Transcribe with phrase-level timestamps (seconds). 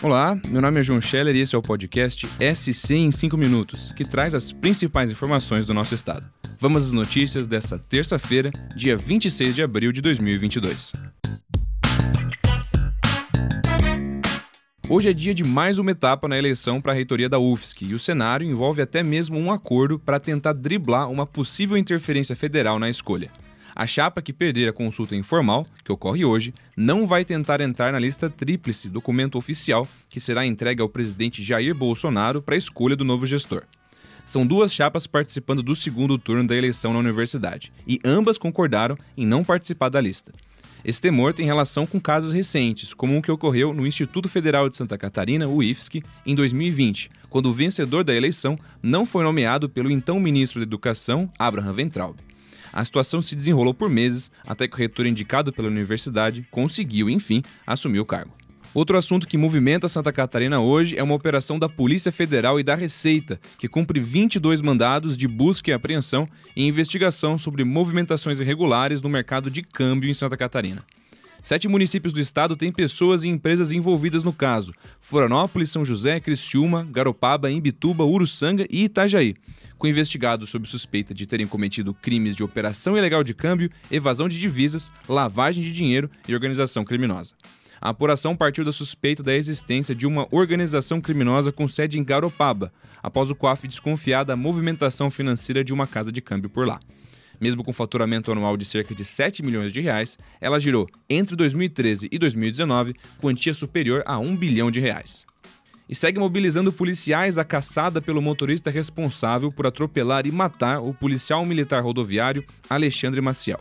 [0.00, 2.24] Olá, meu nome é João Scheller e esse é o podcast
[2.54, 6.24] SC em 5 minutos, que traz as principais informações do nosso estado.
[6.60, 10.92] Vamos às notícias desta terça-feira, dia 26 de abril de 2022.
[14.88, 17.94] Hoje é dia de mais uma etapa na eleição para a reitoria da UFSC e
[17.94, 22.88] o cenário envolve até mesmo um acordo para tentar driblar uma possível interferência federal na
[22.88, 23.32] escolha.
[23.78, 27.98] A chapa que perder a consulta informal, que ocorre hoje, não vai tentar entrar na
[28.00, 33.04] lista tríplice, documento oficial que será entregue ao presidente Jair Bolsonaro para a escolha do
[33.04, 33.62] novo gestor.
[34.26, 39.24] São duas chapas participando do segundo turno da eleição na universidade, e ambas concordaram em
[39.24, 40.32] não participar da lista.
[40.84, 44.76] Esse temor tem relação com casos recentes, como o que ocorreu no Instituto Federal de
[44.76, 49.88] Santa Catarina, o IFSC, em 2020, quando o vencedor da eleição não foi nomeado pelo
[49.88, 52.16] então ministro da Educação, Abraham Ventraub.
[52.72, 57.42] A situação se desenrolou por meses até que o reitor indicado pela universidade conseguiu, enfim,
[57.66, 58.32] assumir o cargo.
[58.74, 62.74] Outro assunto que movimenta Santa Catarina hoje é uma operação da Polícia Federal e da
[62.74, 69.08] Receita, que cumpre 22 mandados de busca e apreensão e investigação sobre movimentações irregulares no
[69.08, 70.84] mercado de câmbio em Santa Catarina.
[71.42, 76.86] Sete municípios do estado têm pessoas e empresas envolvidas no caso: Florianópolis, São José, Criciúma,
[76.90, 79.34] Garopaba, Imbituba, Uruçanga e Itajaí,
[79.78, 84.38] com investigados sob suspeita de terem cometido crimes de operação ilegal de câmbio, evasão de
[84.38, 87.34] divisas, lavagem de dinheiro e organização criminosa.
[87.80, 92.72] A apuração partiu da suspeita da existência de uma organização criminosa com sede em Garopaba,
[93.00, 96.80] após o COAF desconfiar da movimentação financeira de uma casa de câmbio por lá.
[97.40, 102.08] Mesmo com faturamento anual de cerca de 7 milhões de reais, ela girou, entre 2013
[102.10, 105.24] e 2019, quantia superior a 1 bilhão de reais.
[105.88, 111.44] E segue mobilizando policiais a caçada pelo motorista responsável por atropelar e matar o policial
[111.44, 113.60] militar rodoviário Alexandre Maciel.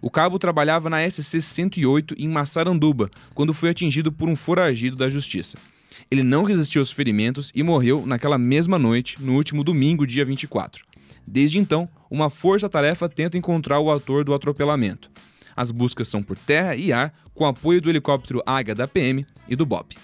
[0.00, 5.10] O cabo trabalhava na SC 108 em Massaranduba, quando foi atingido por um foragido da
[5.10, 5.58] justiça.
[6.10, 10.84] Ele não resistiu aos ferimentos e morreu naquela mesma noite, no último domingo, dia 24.
[11.26, 15.10] Desde então, uma força-tarefa tenta encontrar o autor do atropelamento.
[15.54, 19.54] As buscas são por terra e ar, com apoio do helicóptero Águia da PM e
[19.54, 19.96] do BOP.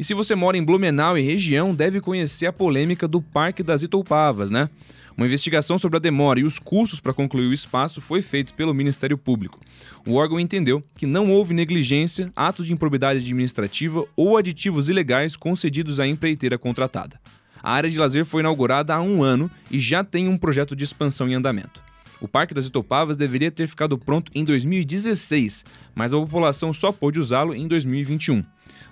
[0.00, 3.82] E se você mora em Blumenau e região, deve conhecer a polêmica do Parque das
[3.82, 4.66] Itoupavas, né?
[5.14, 8.72] Uma investigação sobre a demora e os custos para concluir o espaço foi feito pelo
[8.72, 9.60] Ministério Público.
[10.08, 16.00] O órgão entendeu que não houve negligência, ato de improbidade administrativa ou aditivos ilegais concedidos
[16.00, 17.20] à empreiteira contratada.
[17.62, 20.82] A área de lazer foi inaugurada há um ano e já tem um projeto de
[20.82, 21.89] expansão em andamento.
[22.20, 25.64] O Parque das Itopavas deveria ter ficado pronto em 2016,
[25.94, 28.44] mas a população só pôde usá-lo em 2021.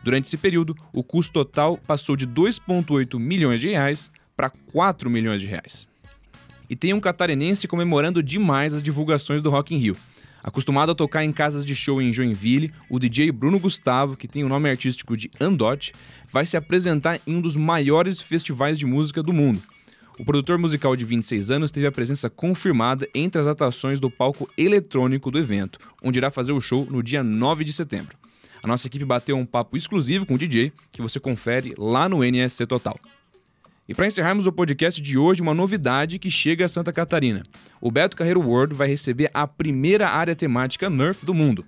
[0.02, 5.40] Durante esse período, o custo total passou de 2,8 milhões de reais para 4 milhões
[5.40, 5.86] de reais.
[6.70, 9.96] E tem um catarinense comemorando demais as divulgações do Rock in Rio.
[10.42, 14.44] Acostumado a tocar em casas de show em Joinville, o DJ Bruno Gustavo, que tem
[14.44, 15.92] o nome artístico de Andot,
[16.32, 19.60] vai se apresentar em um dos maiores festivais de música do mundo.
[20.18, 24.50] O produtor musical de 26 anos teve a presença confirmada entre as atrações do palco
[24.58, 28.18] eletrônico do evento, onde irá fazer o show no dia 9 de setembro.
[28.60, 32.24] A nossa equipe bateu um papo exclusivo com o DJ, que você confere lá no
[32.24, 32.98] NSC Total.
[33.88, 37.44] E para encerrarmos o podcast de hoje, uma novidade que chega a Santa Catarina.
[37.80, 41.64] O Beto Carreiro World vai receber a primeira área temática Nerf do mundo.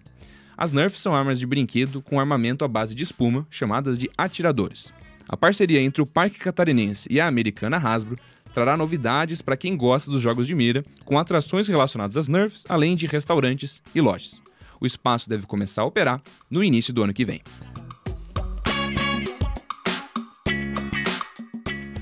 [0.59, 4.93] As Nerfs são armas de brinquedo com armamento à base de espuma, chamadas de atiradores.
[5.28, 8.19] A parceria entre o Parque Catarinense e a americana Hasbro
[8.55, 12.94] trará novidades para quem gosta dos jogos de mira, com atrações relacionadas às Nerfs, além
[12.94, 14.41] de restaurantes e lojas.
[14.81, 17.43] O espaço deve começar a operar no início do ano que vem.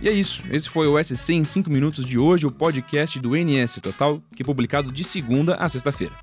[0.01, 3.37] E é isso, esse foi o SC em 5 minutos de hoje, o podcast do
[3.37, 6.15] NS Total, que é publicado de segunda a sexta-feira.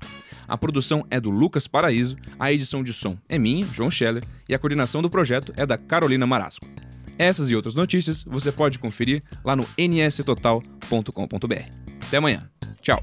[0.48, 4.54] A produção é do Lucas Paraíso, a edição de som é minha, João Scheller, e
[4.54, 6.66] a coordenação do projeto é da Carolina Marasco.
[7.18, 10.62] Essas e outras notícias você pode conferir lá no nstotal.com.br.
[12.06, 12.48] Até amanhã.
[12.82, 13.02] Tchau.